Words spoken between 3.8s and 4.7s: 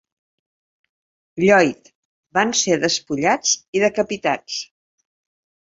i decapitats.